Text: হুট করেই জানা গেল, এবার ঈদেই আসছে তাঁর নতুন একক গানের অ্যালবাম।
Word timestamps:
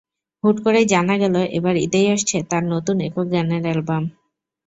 হুট 0.43 0.55
করেই 0.65 0.85
জানা 0.93 1.15
গেল, 1.17 1.35
এবার 1.57 1.75
ঈদেই 1.85 2.07
আসছে 2.15 2.37
তাঁর 2.51 2.63
নতুন 2.73 2.97
একক 3.07 3.27
গানের 3.33 3.63
অ্যালবাম। 3.65 4.03